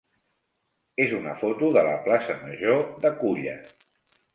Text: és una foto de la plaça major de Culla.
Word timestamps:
és 1.05 1.13
una 1.19 1.35
foto 1.43 1.71
de 1.77 1.85
la 1.91 1.95
plaça 2.09 2.41
major 2.49 2.85
de 3.07 3.17
Culla. 3.23 3.59